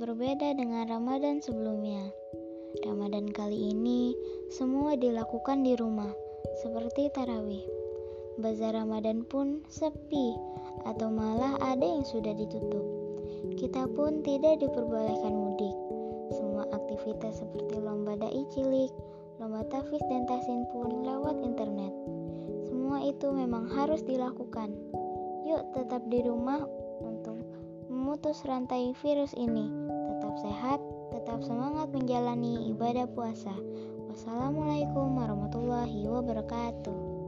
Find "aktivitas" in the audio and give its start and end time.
16.72-17.44